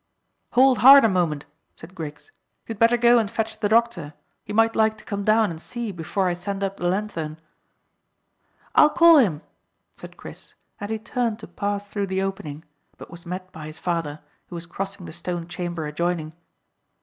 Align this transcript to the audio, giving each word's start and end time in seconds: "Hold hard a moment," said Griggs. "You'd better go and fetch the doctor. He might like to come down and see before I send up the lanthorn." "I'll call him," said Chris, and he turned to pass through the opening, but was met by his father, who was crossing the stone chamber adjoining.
"Hold 0.53 0.79
hard 0.79 1.03
a 1.03 1.07
moment," 1.07 1.45
said 1.75 1.93
Griggs. 1.93 2.31
"You'd 2.65 2.79
better 2.79 2.97
go 2.97 3.19
and 3.19 3.29
fetch 3.29 3.59
the 3.59 3.69
doctor. 3.69 4.15
He 4.43 4.51
might 4.51 4.75
like 4.75 4.97
to 4.97 5.05
come 5.05 5.23
down 5.23 5.51
and 5.51 5.61
see 5.61 5.91
before 5.91 6.27
I 6.27 6.33
send 6.33 6.63
up 6.63 6.77
the 6.77 6.89
lanthorn." 6.89 7.37
"I'll 8.73 8.89
call 8.89 9.17
him," 9.19 9.43
said 9.97 10.17
Chris, 10.17 10.55
and 10.79 10.89
he 10.89 10.97
turned 10.97 11.37
to 11.37 11.47
pass 11.47 11.87
through 11.87 12.07
the 12.07 12.23
opening, 12.23 12.65
but 12.97 13.11
was 13.11 13.27
met 13.27 13.51
by 13.51 13.67
his 13.67 13.77
father, 13.77 14.21
who 14.47 14.55
was 14.55 14.65
crossing 14.65 15.05
the 15.05 15.13
stone 15.13 15.47
chamber 15.47 15.85
adjoining. 15.85 16.33